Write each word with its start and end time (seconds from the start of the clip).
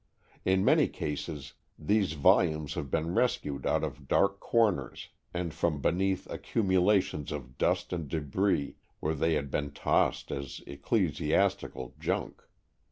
In 0.45 0.65
many 0.65 0.87
cases 0.87 1.53
these 1.77 2.13
volumes 2.13 2.73
have 2.73 2.89
been 2.89 3.13
rescued 3.13 3.67
out 3.67 3.83
of 3.83 4.07
dark 4.07 4.39
corners 4.39 5.09
and 5.31 5.53
from 5.53 5.79
beneath 5.79 6.27
accumulations 6.27 7.31
of 7.31 7.59
dust 7.59 7.93
and 7.93 8.09
débris 8.09 8.73
where 8.99 9.13
they 9.13 9.35
had 9.35 9.51
been 9.51 9.69
tossed 9.69 10.31
as 10.31 10.59
ecclesiastical 10.65 11.93
junk. 11.99 12.41